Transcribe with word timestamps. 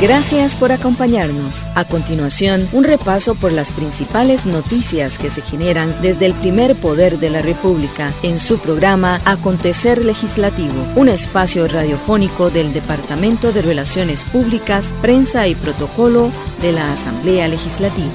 Gracias 0.00 0.56
por 0.56 0.72
acompañarnos. 0.72 1.66
A 1.74 1.86
continuación, 1.86 2.68
un 2.72 2.84
repaso 2.84 3.36
por 3.36 3.52
las 3.52 3.72
principales 3.72 4.44
noticias 4.44 5.18
que 5.18 5.30
se 5.30 5.40
generan 5.40 6.02
desde 6.02 6.26
el 6.26 6.34
primer 6.34 6.74
poder 6.74 7.18
de 7.18 7.30
la 7.30 7.40
República 7.40 8.12
en 8.22 8.38
su 8.38 8.58
programa 8.58 9.20
Acontecer 9.24 10.04
Legislativo, 10.04 10.74
un 10.96 11.08
espacio 11.08 11.68
radiofónico 11.68 12.50
del 12.50 12.74
Departamento 12.74 13.52
de 13.52 13.62
Relaciones 13.62 14.24
Públicas, 14.24 14.92
Prensa 15.00 15.46
y 15.46 15.54
Protocolo 15.54 16.30
de 16.60 16.72
la 16.72 16.92
Asamblea 16.92 17.48
Legislativa. 17.48 18.12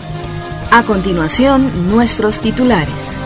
A 0.72 0.84
continuación, 0.84 1.88
nuestros 1.88 2.42
titulares. 2.42 3.18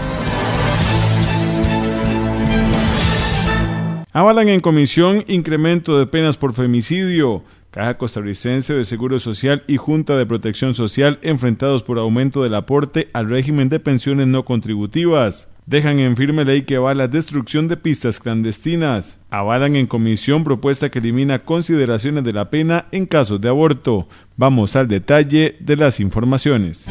Avalan 4.14 4.48
en 4.48 4.62
comisión 4.62 5.26
incremento 5.28 5.98
de 5.98 6.06
penas 6.06 6.38
por 6.38 6.54
femicidio. 6.54 7.44
Caja 7.74 7.98
Costarricense 7.98 8.72
de 8.76 8.86
Seguro 8.86 9.18
Social 9.18 9.64
y 9.66 9.78
Junta 9.78 10.16
de 10.16 10.28
Protección 10.28 10.76
Social 10.76 11.18
enfrentados 11.24 11.82
por 11.82 11.98
aumento 11.98 12.44
del 12.44 12.54
aporte 12.54 13.10
al 13.14 13.28
régimen 13.28 13.68
de 13.68 13.80
pensiones 13.80 14.28
no 14.28 14.46
contributivas. 14.46 15.52
Dejan 15.66 16.00
en 16.00 16.16
firme 16.16 16.46
ley 16.46 16.64
que 16.64 16.76
avala 16.76 17.08
destrucción 17.08 17.68
de 17.68 17.78
pistas 17.78 18.20
clandestinas. 18.20 19.18
Avalan 19.32 19.76
en 19.76 19.88
comisión 19.88 20.44
propuesta 20.44 20.92
que 20.92 21.00
elimina 21.00 21.46
consideraciones 21.46 22.24
de 22.24 22.34
la 22.34 22.52
pena 22.52 22.86
en 22.92 23.08
casos 23.08 23.42
de 23.42 23.50
aborto. 23.50 24.08
Vamos 24.38 24.76
al 24.76 24.88
detalle 24.88 25.56
de 25.60 25.76
las 25.76 26.00
informaciones 26.00 26.88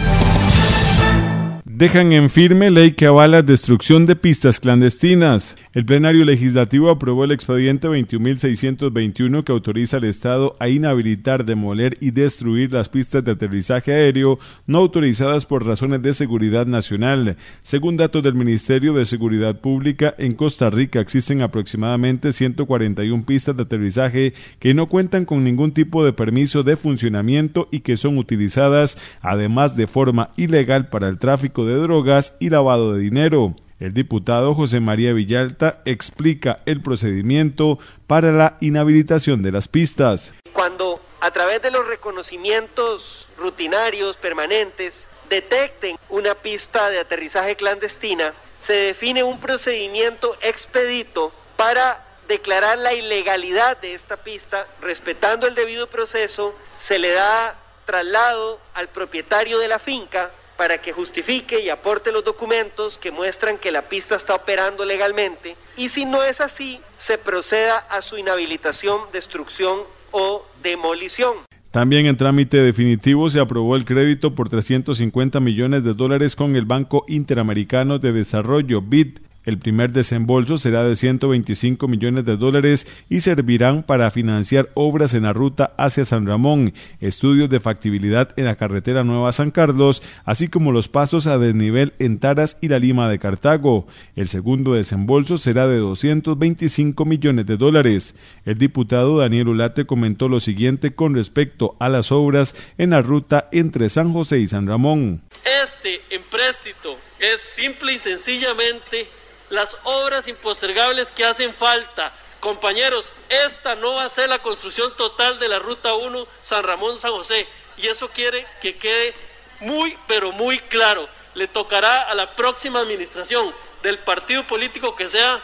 dejan 1.82 2.12
en 2.12 2.30
firme 2.30 2.70
ley 2.70 2.92
que 2.92 3.06
avala 3.06 3.42
destrucción 3.42 4.06
de 4.06 4.14
pistas 4.14 4.60
clandestinas. 4.60 5.56
El 5.72 5.84
plenario 5.84 6.24
legislativo 6.24 6.90
aprobó 6.90 7.24
el 7.24 7.32
expediente 7.32 7.88
21.621 7.88 9.42
que 9.42 9.50
autoriza 9.50 9.96
al 9.96 10.04
Estado 10.04 10.54
a 10.60 10.68
inhabilitar, 10.68 11.44
demoler 11.44 11.96
y 11.98 12.12
destruir 12.12 12.72
las 12.72 12.88
pistas 12.88 13.24
de 13.24 13.32
aterrizaje 13.32 13.92
aéreo 13.92 14.38
no 14.64 14.78
autorizadas 14.78 15.44
por 15.44 15.66
razones 15.66 16.02
de 16.02 16.14
seguridad 16.14 16.66
nacional. 16.66 17.36
Según 17.62 17.96
datos 17.96 18.22
del 18.22 18.34
Ministerio 18.34 18.92
de 18.92 19.04
Seguridad 19.04 19.58
Pública, 19.58 20.14
en 20.18 20.34
Costa 20.34 20.70
Rica 20.70 21.00
existen 21.00 21.42
aproximadamente 21.42 22.30
141 22.30 23.24
pistas 23.24 23.56
de 23.56 23.62
aterrizaje 23.64 24.34
que 24.60 24.72
no 24.72 24.86
cuentan 24.86 25.24
con 25.24 25.42
ningún 25.42 25.72
tipo 25.72 26.04
de 26.04 26.12
permiso 26.12 26.62
de 26.62 26.76
funcionamiento 26.76 27.66
y 27.72 27.80
que 27.80 27.96
son 27.96 28.18
utilizadas 28.18 28.98
además 29.20 29.74
de 29.74 29.88
forma 29.88 30.28
ilegal 30.36 30.88
para 30.88 31.08
el 31.08 31.18
tráfico 31.18 31.66
de 31.66 31.71
drogas 31.74 32.36
y 32.40 32.50
lavado 32.50 32.94
de 32.94 33.00
dinero. 33.00 33.54
El 33.80 33.94
diputado 33.94 34.54
José 34.54 34.78
María 34.78 35.12
Villalta 35.12 35.82
explica 35.84 36.60
el 36.66 36.80
procedimiento 36.80 37.78
para 38.06 38.30
la 38.30 38.56
inhabilitación 38.60 39.42
de 39.42 39.50
las 39.50 39.66
pistas. 39.66 40.34
Cuando 40.52 41.00
a 41.20 41.30
través 41.32 41.62
de 41.62 41.70
los 41.70 41.86
reconocimientos 41.86 43.26
rutinarios 43.36 44.16
permanentes 44.16 45.06
detecten 45.28 45.96
una 46.08 46.34
pista 46.34 46.90
de 46.90 47.00
aterrizaje 47.00 47.56
clandestina, 47.56 48.34
se 48.58 48.72
define 48.72 49.24
un 49.24 49.40
procedimiento 49.40 50.36
expedito 50.42 51.32
para 51.56 52.06
declarar 52.28 52.78
la 52.78 52.94
ilegalidad 52.94 53.76
de 53.78 53.94
esta 53.94 54.16
pista, 54.16 54.66
respetando 54.80 55.46
el 55.46 55.54
debido 55.54 55.88
proceso, 55.88 56.54
se 56.78 56.98
le 56.98 57.12
da 57.12 57.56
traslado 57.84 58.60
al 58.74 58.88
propietario 58.88 59.58
de 59.58 59.68
la 59.68 59.78
finca 59.78 60.30
para 60.56 60.80
que 60.80 60.92
justifique 60.92 61.60
y 61.60 61.68
aporte 61.68 62.12
los 62.12 62.24
documentos 62.24 62.98
que 62.98 63.10
muestran 63.10 63.58
que 63.58 63.70
la 63.70 63.88
pista 63.88 64.16
está 64.16 64.34
operando 64.34 64.84
legalmente 64.84 65.56
y 65.76 65.88
si 65.88 66.04
no 66.04 66.22
es 66.22 66.40
así, 66.40 66.80
se 66.98 67.18
proceda 67.18 67.78
a 67.78 68.02
su 68.02 68.18
inhabilitación, 68.18 69.00
destrucción 69.12 69.80
o 70.10 70.44
demolición. 70.62 71.36
También 71.70 72.04
en 72.04 72.18
trámite 72.18 72.58
definitivo 72.58 73.30
se 73.30 73.40
aprobó 73.40 73.76
el 73.76 73.86
crédito 73.86 74.34
por 74.34 74.50
350 74.50 75.40
millones 75.40 75.82
de 75.84 75.94
dólares 75.94 76.36
con 76.36 76.54
el 76.54 76.66
Banco 76.66 77.06
Interamericano 77.08 77.98
de 77.98 78.12
Desarrollo, 78.12 78.82
BID, 78.82 79.20
el 79.44 79.58
primer 79.58 79.92
desembolso 79.92 80.58
será 80.58 80.84
de 80.84 80.96
125 80.96 81.88
millones 81.88 82.24
de 82.24 82.36
dólares 82.36 82.86
y 83.08 83.20
servirán 83.20 83.82
para 83.82 84.10
financiar 84.10 84.68
obras 84.74 85.14
en 85.14 85.24
la 85.24 85.32
ruta 85.32 85.74
hacia 85.76 86.04
San 86.04 86.26
Ramón, 86.26 86.74
estudios 87.00 87.50
de 87.50 87.60
factibilidad 87.60 88.32
en 88.36 88.44
la 88.44 88.56
carretera 88.56 89.04
Nueva 89.04 89.32
San 89.32 89.50
Carlos, 89.50 90.02
así 90.24 90.48
como 90.48 90.72
los 90.72 90.88
pasos 90.88 91.26
a 91.26 91.38
desnivel 91.38 91.92
en 91.98 92.18
Taras 92.18 92.56
y 92.60 92.68
la 92.68 92.78
Lima 92.78 93.08
de 93.08 93.18
Cartago. 93.18 93.86
El 94.14 94.28
segundo 94.28 94.74
desembolso 94.74 95.38
será 95.38 95.66
de 95.66 95.78
225 95.78 97.04
millones 97.04 97.46
de 97.46 97.56
dólares. 97.56 98.14
El 98.44 98.58
diputado 98.58 99.18
Daniel 99.18 99.48
Ulate 99.48 99.86
comentó 99.86 100.28
lo 100.28 100.40
siguiente 100.40 100.94
con 100.94 101.14
respecto 101.14 101.76
a 101.80 101.88
las 101.88 102.12
obras 102.12 102.54
en 102.78 102.90
la 102.90 103.02
ruta 103.02 103.48
entre 103.52 103.88
San 103.88 104.12
José 104.12 104.38
y 104.38 104.48
San 104.48 104.66
Ramón. 104.66 105.22
Este 105.64 106.00
empréstito 106.10 106.96
es 107.18 107.40
simple 107.40 107.94
y 107.94 107.98
sencillamente 107.98 109.06
las 109.52 109.76
obras 109.84 110.28
impostergables 110.28 111.10
que 111.10 111.26
hacen 111.26 111.52
falta. 111.52 112.10
Compañeros, 112.40 113.12
esta 113.28 113.74
no 113.74 113.94
va 113.96 114.04
a 114.04 114.08
ser 114.08 114.30
la 114.30 114.38
construcción 114.38 114.96
total 114.96 115.38
de 115.38 115.46
la 115.46 115.58
Ruta 115.58 115.92
1 115.92 116.26
San 116.42 116.64
Ramón 116.64 116.98
San 116.98 117.12
José 117.12 117.46
y 117.76 117.86
eso 117.86 118.08
quiere 118.08 118.46
que 118.62 118.76
quede 118.76 119.14
muy, 119.60 119.96
pero 120.08 120.32
muy 120.32 120.58
claro. 120.58 121.06
Le 121.34 121.48
tocará 121.48 122.04
a 122.04 122.14
la 122.14 122.30
próxima 122.30 122.80
administración 122.80 123.54
del 123.82 123.98
partido 123.98 124.42
político 124.46 124.94
que 124.96 125.06
sea 125.06 125.42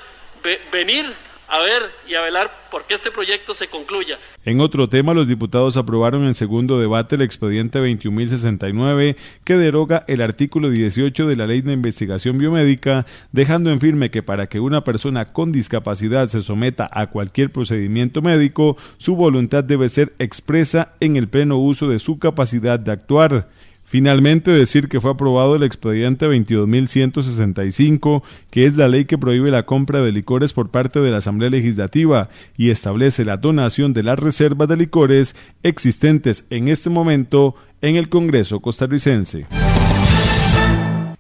venir 0.73 1.15
a 1.49 1.63
ver 1.63 1.83
y 2.09 2.15
a 2.15 2.21
velar 2.21 2.51
porque 2.71 2.95
este 2.95 3.11
proyecto 3.11 3.55
se 3.55 3.69
concluya. 3.69 4.19
En 4.45 4.61
otro 4.61 4.89
tema, 4.89 5.15
los 5.15 5.27
diputados 5.27 5.77
aprobaron 5.77 6.25
en 6.25 6.35
segundo 6.35 6.79
debate 6.79 7.17
el 7.17 7.23
expediente 7.23 7.81
21.069 7.81 9.17
que 9.45 9.57
deroga 9.57 10.05
el 10.07 10.21
artículo 10.21 10.71
18 10.71 11.27
de 11.27 11.37
la 11.37 11.47
Ley 11.47 11.63
de 11.63 11.73
Investigación 11.73 12.39
Biomédica, 12.39 13.07
dejando 13.33 13.71
en 13.71 13.81
firme 13.81 14.11
que 14.11 14.23
para 14.23 14.47
que 14.47 14.61
una 14.61 14.85
persona 14.85 15.25
con 15.25 15.53
discapacidad 15.53 16.29
se 16.29 16.43
someta 16.43 16.89
a 16.93 17.09
cualquier 17.09 17.51
procedimiento 17.51 18.23
médico, 18.23 18.77
su 18.99 19.17
voluntad 19.17 19.65
debe 19.65 19.89
ser 19.89 20.13
expresa 20.19 20.93
en 21.01 21.17
el 21.17 21.29
pleno 21.29 21.57
uso 21.57 21.89
de 21.89 21.99
su 21.99 22.19
capacidad 22.19 22.79
de 22.79 22.93
actuar. 22.93 23.49
Finalmente, 23.89 24.51
decir 24.51 24.89
que 24.89 25.01
fue 25.01 25.13
aprobado 25.13 25.57
el 25.57 25.63
expediente 25.63 26.27
22.165, 26.27 28.23
que 28.51 28.67
es 28.67 28.77
la 28.77 28.87
ley 28.87 29.07
que 29.07 29.17
prohíbe 29.17 29.51
la 29.51 29.65
compra 29.65 30.03
de 30.03 30.13
licores 30.13 30.53
por 30.53 30.69
parte 30.69 31.01
de 31.01 31.11
la 31.11 31.17
Asamblea 31.17 31.49
Legislativa 31.49 32.29
y 32.55 32.69
establece 32.69 33.25
la 33.25 33.39
donación 33.39 33.95
de 33.95 34.03
las 34.03 34.19
reservas 34.19 34.69
de 34.69 34.77
licores 34.77 35.35
existentes 35.63 36.45
en 36.51 36.69
este 36.69 36.91
momento 36.91 37.55
en 37.81 37.97
el 37.97 38.11
Congreso 38.11 38.61
costarricense 38.61 39.47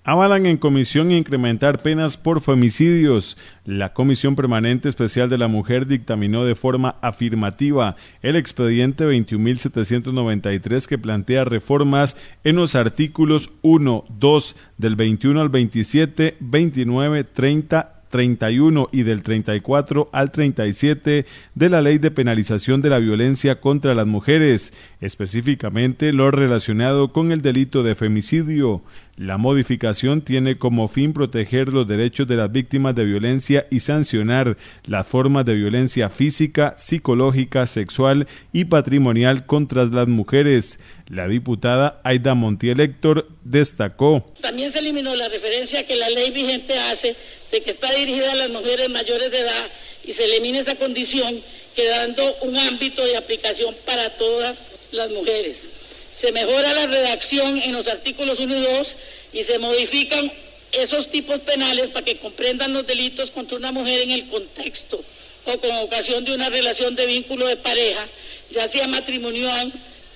avalan 0.08 0.46
en 0.46 0.56
comisión 0.56 1.10
incrementar 1.10 1.82
penas 1.82 2.16
por 2.16 2.40
femicidios. 2.40 3.36
La 3.66 3.92
Comisión 3.92 4.36
Permanente 4.36 4.88
Especial 4.88 5.28
de 5.28 5.36
la 5.36 5.48
Mujer 5.48 5.86
dictaminó 5.86 6.46
de 6.46 6.54
forma 6.54 6.96
afirmativa 7.02 7.94
el 8.22 8.36
expediente 8.36 9.04
21.793 9.04 10.86
que 10.86 10.96
plantea 10.96 11.44
reformas 11.44 12.16
en 12.42 12.56
los 12.56 12.74
artículos 12.74 13.50
1, 13.60 14.06
2 14.08 14.56
del 14.78 14.96
21 14.96 15.42
al 15.42 15.50
27, 15.50 16.38
29, 16.40 17.24
30 17.24 17.94
31 18.08 18.88
y 18.90 19.02
del 19.02 19.22
34 19.22 20.08
al 20.12 20.30
37 20.32 21.26
de 21.54 21.68
la 21.68 21.82
Ley 21.82 21.98
de 21.98 22.10
Penalización 22.10 22.80
de 22.80 22.88
la 22.88 22.98
Violencia 22.98 23.60
contra 23.60 23.94
las 23.94 24.06
Mujeres, 24.06 24.72
específicamente 25.02 26.14
lo 26.14 26.30
relacionado 26.30 27.12
con 27.12 27.32
el 27.32 27.42
delito 27.42 27.82
de 27.82 27.94
femicidio. 27.94 28.82
La 29.18 29.36
modificación 29.36 30.22
tiene 30.22 30.58
como 30.58 30.86
fin 30.86 31.12
proteger 31.12 31.70
los 31.70 31.88
derechos 31.88 32.28
de 32.28 32.36
las 32.36 32.52
víctimas 32.52 32.94
de 32.94 33.04
violencia 33.04 33.66
y 33.68 33.80
sancionar 33.80 34.56
las 34.84 35.08
formas 35.08 35.44
de 35.44 35.54
violencia 35.54 36.08
física, 36.08 36.76
psicológica, 36.78 37.66
sexual 37.66 38.28
y 38.52 38.66
patrimonial 38.66 39.44
contra 39.44 39.86
las 39.86 40.06
mujeres. 40.06 40.78
La 41.08 41.26
diputada 41.26 42.00
Aida 42.04 42.34
Montiel 42.34 42.78
Héctor 42.78 43.28
destacó. 43.42 44.24
También 44.40 44.70
se 44.70 44.78
eliminó 44.78 45.12
la 45.16 45.28
referencia 45.28 45.84
que 45.84 45.96
la 45.96 46.10
ley 46.10 46.30
vigente 46.30 46.78
hace 46.78 47.16
de 47.50 47.60
que 47.60 47.72
está 47.72 47.92
dirigida 47.94 48.30
a 48.30 48.36
las 48.36 48.50
mujeres 48.50 48.88
mayores 48.88 49.32
de 49.32 49.40
edad 49.40 49.66
y 50.04 50.12
se 50.12 50.26
elimina 50.26 50.60
esa 50.60 50.76
condición 50.76 51.34
quedando 51.74 52.22
un 52.42 52.56
ámbito 52.56 53.04
de 53.04 53.16
aplicación 53.16 53.74
para 53.84 54.10
todas 54.10 54.56
las 54.92 55.10
mujeres. 55.10 55.77
Se 56.18 56.32
mejora 56.32 56.72
la 56.72 56.88
redacción 56.88 57.62
en 57.62 57.72
los 57.72 57.86
artículos 57.86 58.40
1 58.40 58.56
y 58.56 58.60
2 58.60 58.94
y 59.34 59.44
se 59.44 59.60
modifican 59.60 60.32
esos 60.72 61.12
tipos 61.12 61.38
penales 61.38 61.90
para 61.90 62.04
que 62.04 62.16
comprendan 62.16 62.72
los 62.72 62.84
delitos 62.88 63.30
contra 63.30 63.56
una 63.56 63.70
mujer 63.70 64.00
en 64.00 64.10
el 64.10 64.28
contexto 64.28 65.00
o 65.44 65.58
con 65.60 65.70
ocasión 65.76 66.24
de 66.24 66.34
una 66.34 66.50
relación 66.50 66.96
de 66.96 67.06
vínculo 67.06 67.46
de 67.46 67.56
pareja, 67.56 68.04
ya 68.50 68.68
sea 68.68 68.88
matrimonio, 68.88 69.48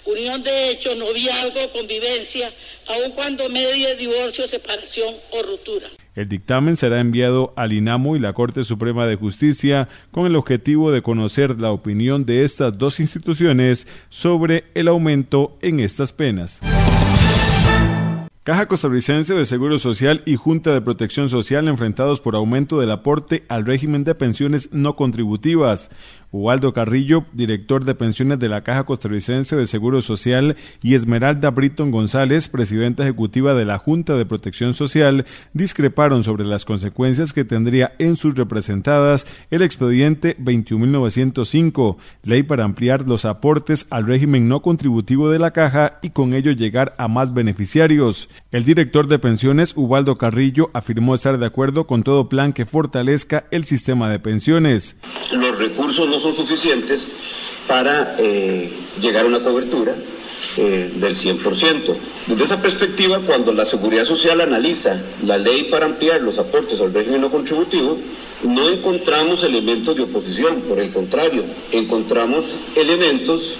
unión 0.05 0.43
de 0.43 0.71
hecho, 0.71 0.93
noviazgo, 0.97 1.71
convivencia, 1.71 2.53
aun 2.87 3.13
cuando 3.13 3.49
medie 3.49 3.95
divorcio, 3.95 4.49
separación 4.49 5.15
o 5.31 5.43
ruptura. 5.43 5.89
El 6.14 6.29
dictamen 6.29 6.76
será 6.76 7.00
enviado 7.00 7.55
al 7.56 7.73
INAMO 7.73 8.17
y 8.17 8.19
la 8.19 8.35
Corte 8.35 8.64
Suprema 8.64 9.06
de 9.06 9.17
Justicia 9.17 9.88
con 10.11 10.26
el 10.26 10.37
objetivo 10.37 10.91
de 10.91 11.00
conocer 11.00 11.59
la 11.59 11.73
opinión 11.73 12.26
de 12.26 12.44
estas 12.44 12.76
dos 12.76 13.00
instituciones 13.00 13.87
sobre 14.11 14.64
el 14.75 14.88
aumento 14.88 15.56
en 15.62 15.81
estas 15.81 16.12
penas. 16.12 16.61
Caja 18.44 18.67
Costarricense 18.67 19.35
de 19.35 19.44
Seguro 19.44 19.79
Social 19.79 20.25
y 20.27 20.35
Junta 20.35 20.73
de 20.73 20.81
Protección 20.81 21.29
Social 21.29 21.69
enfrentados 21.69 22.21
por 22.21 22.35
aumento 22.35 22.81
del 22.81 22.91
aporte 22.91 23.44
al 23.49 23.65
régimen 23.65 24.03
de 24.03 24.17
pensiones 24.17 24.73
no 24.73 24.97
contributivas. 24.97 25.91
Ubaldo 26.33 26.73
Carrillo, 26.73 27.27
director 27.35 27.85
de 27.85 27.94
pensiones 27.94 28.39
de 28.39 28.49
la 28.49 28.62
Caja 28.62 28.85
Costarricense 28.85 29.55
de 29.55 29.67
Seguro 29.67 30.00
Social, 30.00 30.56
y 30.83 30.94
Esmeralda 30.94 31.50
Britton 31.50 31.91
González, 31.91 32.49
presidenta 32.49 33.03
ejecutiva 33.03 33.55
de 33.55 33.67
la 33.67 33.79
Junta 33.79 34.15
de 34.15 34.25
Protección 34.25 34.73
Social, 34.73 35.27
discreparon 35.53 36.25
sobre 36.25 36.44
las 36.44 36.65
consecuencias 36.65 37.35
que 37.35 37.44
tendría 37.44 37.93
en 37.99 38.17
sus 38.17 38.35
representadas 38.35 39.27
el 39.50 39.61
expediente 39.61 40.37
21.905, 40.39 41.99
ley 42.23 42.43
para 42.43 42.65
ampliar 42.65 43.06
los 43.06 43.27
aportes 43.27 43.87
al 43.91 44.06
régimen 44.06 44.49
no 44.49 44.62
contributivo 44.62 45.31
de 45.31 45.39
la 45.39 45.50
Caja 45.50 45.99
y 46.00 46.11
con 46.11 46.33
ello 46.33 46.50
llegar 46.53 46.94
a 46.97 47.09
más 47.09 47.35
beneficiarios. 47.35 48.31
El 48.50 48.64
director 48.64 49.08
de 49.08 49.19
pensiones, 49.19 49.73
Ubaldo 49.76 50.17
Carrillo, 50.17 50.70
afirmó 50.75 51.14
estar 51.14 51.38
de 51.38 51.46
acuerdo 51.46 51.87
con 51.87 52.02
todo 52.02 52.29
plan 52.29 52.52
que 52.52 52.67
fortalezca 52.67 53.46
el 53.50 53.64
sistema 53.64 54.11
de 54.11 54.19
pensiones. 54.19 54.96
Los 55.32 55.58
recursos 55.58 56.08
no 56.08 56.19
son 56.19 56.34
suficientes 56.34 57.08
para 57.67 58.17
eh, 58.19 58.70
llegar 59.00 59.25
a 59.25 59.29
una 59.29 59.40
cobertura 59.40 59.94
eh, 60.58 60.93
del 60.96 61.17
100%. 61.17 61.96
Desde 62.26 62.44
esa 62.44 62.61
perspectiva, 62.61 63.20
cuando 63.20 63.52
la 63.52 63.64
Seguridad 63.64 64.05
Social 64.05 64.40
analiza 64.40 65.00
la 65.25 65.38
ley 65.38 65.69
para 65.70 65.87
ampliar 65.87 66.20
los 66.20 66.38
aportes 66.38 66.79
al 66.81 66.93
régimen 66.93 67.23
no 67.23 67.31
contributivo, 67.31 67.99
no 68.43 68.69
encontramos 68.69 69.44
elementos 69.44 69.96
de 69.96 70.02
oposición, 70.02 70.61
por 70.69 70.79
el 70.79 70.93
contrario, 70.93 71.44
encontramos 71.70 72.55
elementos 72.76 73.56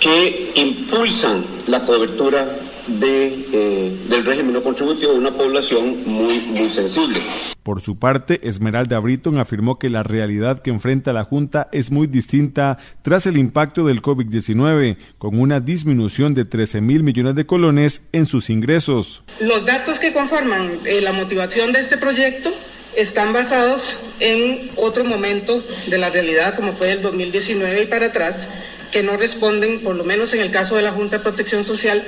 que 0.00 0.52
impulsan 0.54 1.44
la 1.66 1.84
cobertura 1.84 2.46
de, 2.86 3.46
eh, 3.52 3.96
del 4.08 4.24
régimen 4.24 4.52
no 4.52 4.62
contributivo 4.62 5.12
de 5.12 5.18
una 5.18 5.32
población 5.32 6.02
muy, 6.04 6.40
muy 6.40 6.68
sensible. 6.70 7.18
Por 7.62 7.80
su 7.80 7.98
parte, 7.98 8.40
Esmeralda 8.42 8.98
Britton 8.98 9.38
afirmó 9.38 9.78
que 9.78 9.88
la 9.88 10.02
realidad 10.02 10.60
que 10.60 10.70
enfrenta 10.70 11.14
la 11.14 11.24
Junta 11.24 11.68
es 11.72 11.90
muy 11.90 12.06
distinta 12.06 12.78
tras 13.02 13.26
el 13.26 13.38
impacto 13.38 13.86
del 13.86 14.02
COVID-19, 14.02 14.96
con 15.16 15.40
una 15.40 15.60
disminución 15.60 16.34
de 16.34 16.44
13 16.44 16.82
mil 16.82 17.02
millones 17.02 17.34
de 17.34 17.46
colones 17.46 18.08
en 18.12 18.26
sus 18.26 18.50
ingresos. 18.50 19.24
Los 19.40 19.64
datos 19.64 19.98
que 19.98 20.12
conforman 20.12 20.78
eh, 20.84 21.00
la 21.00 21.12
motivación 21.12 21.72
de 21.72 21.80
este 21.80 21.96
proyecto 21.96 22.52
están 22.96 23.32
basados 23.32 23.96
en 24.20 24.70
otro 24.76 25.04
momento 25.04 25.62
de 25.86 25.98
la 25.98 26.10
realidad, 26.10 26.54
como 26.54 26.74
fue 26.74 26.92
el 26.92 27.02
2019 27.02 27.82
y 27.82 27.86
para 27.86 28.06
atrás, 28.06 28.48
que 28.92 29.02
no 29.02 29.16
responden, 29.16 29.80
por 29.80 29.96
lo 29.96 30.04
menos 30.04 30.34
en 30.34 30.40
el 30.40 30.50
caso 30.50 30.76
de 30.76 30.82
la 30.82 30.92
Junta 30.92 31.16
de 31.16 31.22
Protección 31.22 31.64
Social, 31.64 32.04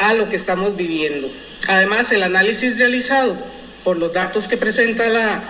a 0.00 0.14
lo 0.14 0.28
que 0.28 0.36
estamos 0.36 0.76
viviendo. 0.76 1.30
Además, 1.68 2.10
el 2.10 2.22
análisis 2.22 2.78
realizado 2.78 3.36
por 3.84 3.98
los 3.98 4.12
datos 4.12 4.48
que 4.48 4.56
presenta 4.56 5.08
la, 5.08 5.42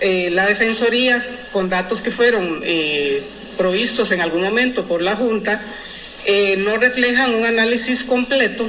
eh, 0.00 0.28
la 0.30 0.46
Defensoría, 0.46 1.24
con 1.52 1.68
datos 1.68 2.02
que 2.02 2.10
fueron 2.10 2.60
eh, 2.64 3.22
provistos 3.56 4.10
en 4.10 4.20
algún 4.20 4.42
momento 4.42 4.84
por 4.84 5.02
la 5.02 5.14
Junta, 5.14 5.62
eh, 6.26 6.56
no 6.56 6.76
reflejan 6.76 7.34
un 7.34 7.46
análisis 7.46 8.02
completo 8.04 8.68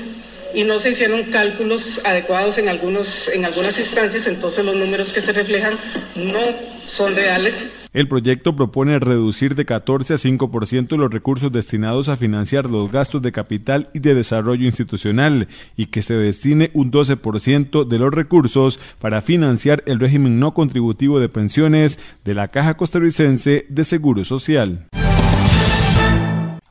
y 0.53 0.63
no 0.63 0.77
se 0.77 0.91
hicieron 0.91 1.23
cálculos 1.23 1.99
adecuados 2.03 2.59
en, 2.59 2.69
algunos, 2.69 3.27
en 3.27 3.45
algunas 3.45 3.79
instancias, 3.79 4.27
entonces 4.27 4.63
los 4.63 4.75
números 4.75 5.11
que 5.11 5.21
se 5.21 5.31
reflejan 5.31 5.79
no 6.15 6.41
son 6.85 7.15
reales 7.15 7.82
el 7.93 8.07
proyecto 8.07 8.55
propone 8.55 8.99
reducir 8.99 9.55
de 9.55 9.65
14 9.65 10.15
a 10.15 10.17
5% 10.17 10.97
los 10.97 11.11
recursos 11.11 11.51
destinados 11.51 12.09
a 12.09 12.17
financiar 12.17 12.69
los 12.69 12.91
gastos 12.91 13.21
de 13.21 13.31
capital 13.31 13.89
y 13.93 13.99
de 13.99 14.15
desarrollo 14.15 14.65
institucional 14.65 15.47
y 15.77 15.87
que 15.87 16.01
se 16.01 16.15
destine 16.15 16.71
un 16.73 16.91
12% 16.91 17.87
de 17.87 17.99
los 17.99 18.13
recursos 18.13 18.79
para 18.99 19.21
financiar 19.21 19.83
el 19.85 19.99
régimen 19.99 20.39
no 20.39 20.53
contributivo 20.53 21.19
de 21.19 21.29
pensiones 21.29 21.99
de 22.25 22.33
la 22.33 22.49
Caja 22.49 22.75
Costarricense 22.75 23.65
de 23.69 23.83
Seguro 23.83 24.25
Social. 24.25 24.87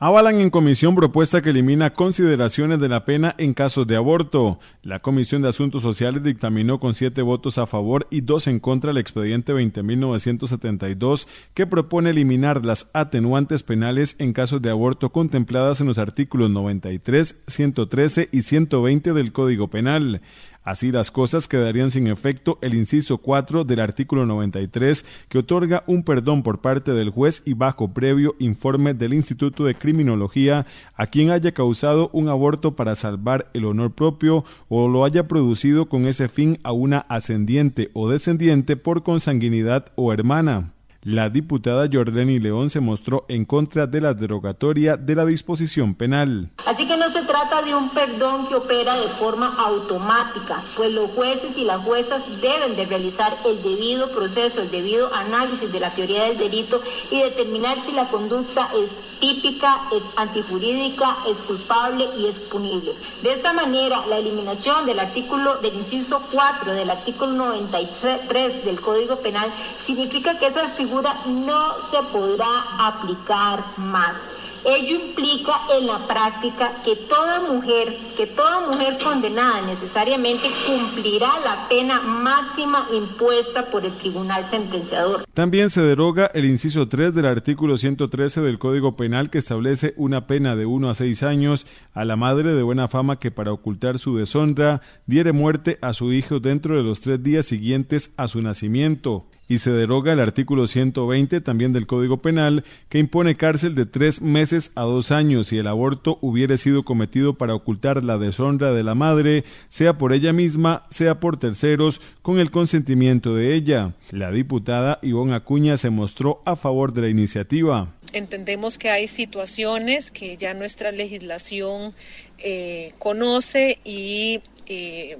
Avalan 0.05 0.41
en 0.41 0.49
comisión 0.49 0.95
propuesta 0.95 1.41
que 1.41 1.51
elimina 1.51 1.93
consideraciones 1.93 2.77
de 2.81 2.89
la 2.89 3.05
pena 3.05 3.35
en 3.37 3.53
casos 3.53 3.87
de 3.87 3.95
aborto. 3.95 4.59
La 4.81 4.99
Comisión 4.99 5.41
de 5.41 5.47
Asuntos 5.47 5.81
Sociales 5.81 6.21
dictaminó 6.21 6.77
con 6.77 6.93
siete 6.93 7.21
votos 7.21 7.57
a 7.57 7.67
favor 7.67 8.05
y 8.11 8.19
dos 8.19 8.47
en 8.47 8.59
contra 8.59 8.91
el 8.91 8.97
expediente 8.97 9.53
20.972 9.53 11.29
que 11.53 11.67
propone 11.67 12.09
eliminar 12.09 12.65
las 12.65 12.89
atenuantes 12.91 13.63
penales 13.63 14.17
en 14.19 14.33
casos 14.33 14.61
de 14.61 14.71
aborto 14.71 15.13
contempladas 15.13 15.79
en 15.79 15.87
los 15.87 15.97
artículos 15.97 16.51
93, 16.51 17.41
113 17.47 18.27
y 18.29 18.41
120 18.41 19.13
del 19.13 19.31
Código 19.31 19.69
Penal. 19.69 20.19
Así 20.63 20.91
las 20.91 21.11
cosas 21.11 21.47
quedarían 21.47 21.91
sin 21.91 22.07
efecto 22.07 22.57
el 22.61 22.73
inciso 22.73 23.17
4 23.17 23.65
del 23.65 23.81
artículo 23.81 24.25
93 24.25 25.05
que 25.27 25.39
otorga 25.39 25.83
un 25.87 26.03
perdón 26.03 26.41
por 26.41 26.61
parte 26.61 26.93
del 26.93 27.09
juez 27.09 27.43
y 27.45 27.53
bajo 27.53 27.93
previo 27.93 28.35
informe 28.39 28.93
del 28.93 29.13
Instituto 29.13 29.65
de 29.65 29.75
Criminología 29.75 30.65
a 30.95 31.07
quien 31.07 31.31
haya 31.31 31.51
causado 31.51 32.09
un 32.13 32.29
aborto 32.29 32.75
para 32.77 32.95
salvar 32.95 33.49
el 33.53 33.65
honor 33.65 33.91
propio 33.91 34.45
o 34.69 34.87
lo 34.87 35.03
haya 35.03 35.27
producido 35.27 35.89
con 35.89 36.07
ese 36.07 36.29
fin 36.29 36.57
a 36.63 36.71
una 36.71 36.99
ascendiente 36.99 37.89
o 37.93 38.09
descendiente 38.09 38.77
por 38.77 39.03
consanguinidad 39.03 39.87
o 39.95 40.13
hermana. 40.13 40.73
La 41.05 41.29
diputada 41.29 41.89
Jordani 41.91 42.39
León 42.39 42.69
se 42.69 42.79
mostró 42.79 43.25
en 43.27 43.43
contra 43.43 43.87
de 43.87 43.99
la 43.99 44.13
derogatoria 44.13 44.95
de 44.95 45.15
la 45.15 45.25
disposición 45.25 45.95
penal. 45.95 46.51
Así 46.65 46.87
que 46.87 46.95
no 46.95 47.09
se 47.09 47.23
trata 47.23 47.61
de 47.61 47.75
un 47.75 47.89
perdón 47.89 48.47
que 48.47 48.55
opera 48.55 48.95
de 48.95 49.09
forma 49.09 49.53
automática, 49.57 50.63
pues 50.77 50.93
los 50.93 51.11
jueces 51.11 51.57
y 51.57 51.65
las 51.65 51.81
juezas 51.81 52.23
deben 52.41 52.77
de 52.77 52.85
realizar 52.85 53.35
el 53.45 53.61
debido 53.61 54.09
proceso, 54.11 54.61
el 54.61 54.71
debido 54.71 55.13
análisis 55.13 55.73
de 55.73 55.81
la 55.81 55.89
teoría 55.89 56.23
del 56.23 56.37
delito 56.37 56.81
y 57.11 57.19
determinar 57.19 57.83
si 57.85 57.91
la 57.91 58.07
conducta 58.07 58.69
es 58.73 58.89
típica, 59.23 59.83
es 59.95 60.03
antijurídica, 60.17 61.15
es 61.29 61.41
culpable 61.41 62.07
y 62.17 62.27
es 62.27 62.39
punible. 62.39 62.91
De 63.21 63.33
esta 63.33 63.53
manera, 63.53 64.05
la 64.07 64.17
eliminación 64.17 64.85
del 64.85 64.99
artículo 64.99 65.55
del 65.61 65.75
inciso 65.75 66.21
4 66.31 66.73
del 66.73 66.89
artículo 66.89 67.31
93 67.31 68.65
del 68.65 68.81
Código 68.81 69.17
Penal 69.17 69.49
significa 69.85 70.37
que 70.37 70.47
esa 70.47 70.63
no 71.01 71.73
se 71.89 72.03
podrá 72.11 72.63
aplicar 72.77 73.63
más. 73.77 74.32
Ello 74.65 74.95
implica 74.95 75.53
en 75.77 75.87
la 75.87 75.97
práctica 76.07 76.71
que 76.85 76.95
toda 76.95 77.41
mujer, 77.41 77.93
que 78.15 78.27
toda 78.27 78.67
mujer 78.67 78.97
condenada 79.03 79.61
necesariamente 79.67 80.47
cumplirá 80.65 81.39
la 81.43 81.67
pena 81.67 81.99
máxima 81.99 82.87
impuesta 82.93 83.69
por 83.69 83.85
el 83.85 83.91
tribunal 83.97 84.45
sentenciador. 84.49 85.25
También 85.33 85.69
se 85.69 85.81
deroga 85.81 86.31
el 86.33 86.45
inciso 86.45 86.87
3 86.87 87.13
del 87.13 87.25
artículo 87.25 87.77
113 87.77 88.41
del 88.41 88.57
Código 88.57 88.95
Penal 88.95 89.29
que 89.29 89.39
establece 89.39 89.93
una 89.97 90.27
pena 90.27 90.55
de 90.55 90.65
1 90.65 90.89
a 90.89 90.93
6 90.93 91.23
años 91.23 91.67
a 91.93 92.05
la 92.05 92.15
madre 92.15 92.53
de 92.53 92.63
buena 92.63 92.87
fama 92.87 93.19
que 93.19 93.31
para 93.31 93.51
ocultar 93.51 93.99
su 93.99 94.15
deshonra 94.15 94.81
diere 95.05 95.33
muerte 95.33 95.77
a 95.81 95.93
su 95.93 96.13
hijo 96.13 96.39
dentro 96.39 96.77
de 96.77 96.83
los 96.83 97.01
tres 97.01 97.21
días 97.21 97.45
siguientes 97.45 98.13
a 98.15 98.27
su 98.27 98.41
nacimiento 98.41 99.25
y 99.47 99.57
se 99.57 99.71
deroga 99.71 100.13
el 100.13 100.19
artículo 100.19 100.67
120 100.67 101.41
también 101.41 101.73
del 101.73 101.85
Código 101.85 102.21
Penal 102.21 102.63
que 102.89 102.99
impone 102.99 103.35
cárcel 103.35 103.75
de 103.75 103.85
tres 103.85 104.21
meses 104.21 104.52
a 104.75 104.81
dos 104.83 105.11
años 105.11 105.47
si 105.47 105.57
el 105.57 105.67
aborto 105.67 106.19
hubiere 106.21 106.57
sido 106.57 106.83
cometido 106.83 107.33
para 107.37 107.55
ocultar 107.55 108.03
la 108.03 108.17
deshonra 108.17 108.71
de 108.71 108.83
la 108.83 108.93
madre, 108.93 109.43
sea 109.67 109.97
por 109.97 110.13
ella 110.13 110.31
misma, 110.33 110.85
sea 110.89 111.19
por 111.19 111.37
terceros, 111.37 112.01
con 112.21 112.39
el 112.39 112.51
consentimiento 112.51 113.35
de 113.35 113.55
ella. 113.55 113.95
La 114.11 114.31
diputada 114.31 114.99
Ivonne 115.01 115.35
Acuña 115.35 115.77
se 115.77 115.89
mostró 115.89 116.41
a 116.45 116.55
favor 116.55 116.93
de 116.93 117.01
la 117.01 117.09
iniciativa. 117.09 117.93
Entendemos 118.13 118.77
que 118.77 118.89
hay 118.89 119.07
situaciones 119.07 120.11
que 120.11 120.37
ya 120.37 120.53
nuestra 120.53 120.91
legislación 120.91 121.93
eh, 122.37 122.93
conoce 122.99 123.79
y, 123.83 124.41
eh, 124.67 125.17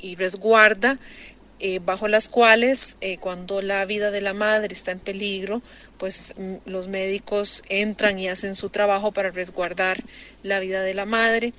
y 0.00 0.14
resguarda 0.14 0.98
eh, 1.58 1.80
bajo 1.82 2.06
las 2.06 2.28
cuales 2.28 2.98
eh, 3.00 3.16
cuando 3.16 3.62
la 3.62 3.86
vida 3.86 4.10
de 4.10 4.20
la 4.20 4.34
madre 4.34 4.74
está 4.74 4.92
en 4.92 4.98
peligro, 5.00 5.62
pues 5.96 6.34
mm, 6.36 6.56
los 6.66 6.86
médicos 6.86 7.62
entran 7.70 8.18
y 8.18 8.28
hacen 8.28 8.54
su 8.56 8.68
trabajo 8.68 9.10
para 9.12 9.30
resguardar 9.30 10.04
la 10.42 10.60
vida 10.60 10.82
de 10.82 10.92
la 10.92 11.06
madre. 11.06 11.54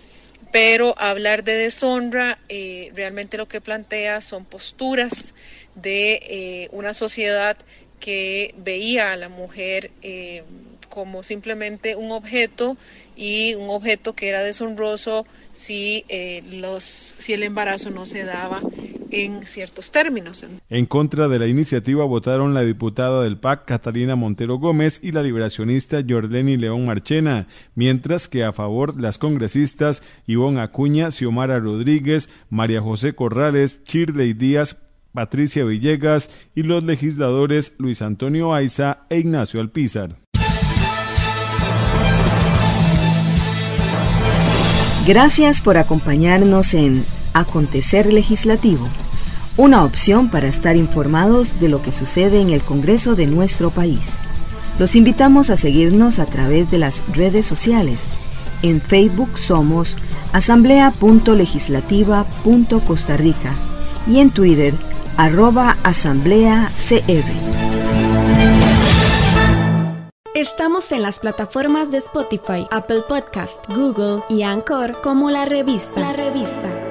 pero 0.51 0.93
hablar 0.99 1.43
de 1.43 1.55
deshonra 1.55 2.37
eh, 2.47 2.91
realmente 2.95 3.37
lo 3.37 3.47
que 3.47 3.59
plantea 3.59 4.21
son 4.21 4.45
posturas 4.45 5.33
de 5.75 6.69
una 6.71 6.93
sociedad 6.93 7.57
que 7.99 8.53
veía 8.57 9.13
a 9.13 9.17
la 9.17 9.29
mujer 9.29 9.91
como 10.89 11.23
simplemente 11.23 11.95
un 11.95 12.11
objeto 12.11 12.77
y 13.15 13.55
un 13.55 13.69
objeto 13.69 14.13
que 14.13 14.29
era 14.29 14.43
deshonroso 14.43 15.25
si, 15.51 16.05
los, 16.49 17.15
si 17.17 17.33
el 17.33 17.43
embarazo 17.43 17.89
no 17.89 18.05
se 18.05 18.23
daba 18.23 18.61
en 19.11 19.45
ciertos 19.45 19.91
términos. 19.91 20.45
En 20.69 20.85
contra 20.85 21.27
de 21.27 21.39
la 21.39 21.47
iniciativa 21.47 22.05
votaron 22.05 22.53
la 22.53 22.61
diputada 22.61 23.23
del 23.23 23.37
PAC 23.37 23.65
Catalina 23.65 24.15
Montero 24.15 24.57
Gómez 24.57 24.99
y 25.03 25.11
la 25.11 25.23
liberacionista 25.23 25.99
Jordeni 26.07 26.57
León 26.57 26.85
Marchena, 26.85 27.47
mientras 27.75 28.27
que 28.27 28.43
a 28.43 28.53
favor 28.53 28.99
las 28.99 29.17
congresistas 29.17 30.03
Ivonne 30.25 30.61
Acuña, 30.61 31.11
Xiomara 31.11 31.59
Rodríguez, 31.59 32.29
María 32.49 32.81
José 32.81 33.13
Corrales, 33.13 33.83
Chirley 33.83 34.33
Díaz, 34.33 34.77
Patricia 35.13 35.65
Villegas 35.65 36.29
y 36.53 36.63
los 36.63 36.83
legisladores 36.83 37.73
Luis 37.79 38.01
Antonio 38.01 38.53
Aiza 38.53 39.05
e 39.09 39.17
Ignacio 39.17 39.59
Alpizar. 39.59 40.17
Gracias 45.07 45.61
por 45.61 45.77
acompañarnos 45.77 46.73
en 46.73 47.05
Acontecer 47.37 48.11
Legislativo, 48.11 48.89
una 49.57 49.83
opción 49.83 50.31
para 50.31 50.47
estar 50.47 50.75
informados 50.75 51.59
de 51.59 51.69
lo 51.69 51.83
que 51.83 51.91
sucede 51.91 52.41
en 52.41 52.49
el 52.49 52.63
Congreso 52.63 53.15
de 53.15 53.27
nuestro 53.27 53.69
país. 53.69 54.17
Los 54.79 54.95
invitamos 54.95 55.51
a 55.51 55.55
seguirnos 55.55 56.17
a 56.17 56.25
través 56.25 56.71
de 56.71 56.79
las 56.79 57.03
redes 57.15 57.45
sociales. 57.45 58.07
En 58.63 58.81
Facebook 58.81 59.37
somos 59.37 59.97
asamblea.legislativa.costa 60.33 63.17
y 64.07 64.19
en 64.19 64.31
Twitter 64.31 64.73
arroba 65.15 65.77
asambleacr. 65.83 67.23
Estamos 70.33 70.91
en 70.91 71.01
las 71.01 71.19
plataformas 71.19 71.91
de 71.91 71.97
Spotify, 71.97 72.67
Apple 72.71 73.03
Podcast, 73.07 73.63
Google 73.73 74.23
y 74.29 74.43
Anchor 74.43 75.01
como 75.01 75.31
la 75.31 75.45
revista. 75.45 75.99
La 75.99 76.13
revista. 76.13 76.86